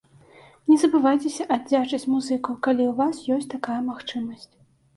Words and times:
Не 0.71 0.77
забывайцеся 0.83 1.43
аддзячыць 1.57 2.09
музыкаў, 2.15 2.59
калі 2.69 2.83
ў 2.89 2.93
вас 3.05 3.15
ёсць 3.39 3.49
такая 3.55 3.79
магчымасць. 3.95 4.53